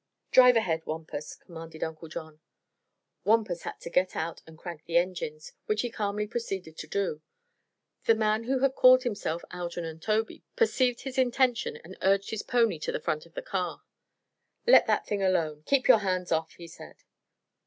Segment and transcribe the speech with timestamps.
[0.31, 2.39] "Drive ahead, Wampus," commanded Uncle John.
[3.23, 7.21] Wampus had to get out and crank the engines, which he calmly proceeded to do.
[8.05, 12.79] The man who had called himself Algernon Tobey perceived his intention and urged his pony
[12.79, 13.83] to the front of the car.
[14.65, 15.61] "Let that thing alone.
[15.67, 17.03] Keep your hands off!" he said.